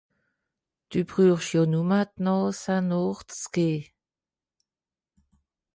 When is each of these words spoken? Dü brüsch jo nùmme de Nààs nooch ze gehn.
Dü 0.89 1.01
brüsch 1.09 1.47
jo 1.53 1.61
nùmme 1.71 1.99
de 2.09 2.15
Nààs 2.23 2.61
nooch 2.89 3.23
ze 3.39 3.47
gehn. 3.53 3.85